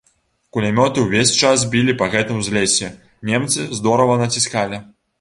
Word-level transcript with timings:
Кулямёты 0.55 1.03
ўвесь 1.03 1.33
час 1.43 1.67
білі 1.77 1.95
па 2.01 2.09
гэтым 2.15 2.41
узлессі, 2.41 2.93
немцы 3.33 3.71
здорава 3.81 4.21
націскалі. 4.27 4.87